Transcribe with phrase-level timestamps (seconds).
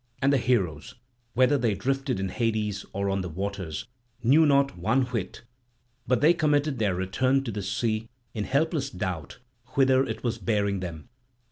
[0.19, 0.95] And the heroes,
[1.35, 3.85] whether they drifted in Hades or on the waters,
[4.23, 5.43] knew not one whit;
[6.07, 9.37] but they committed their return to the sea in helpless doubt
[9.75, 11.09] whither it was bearing them.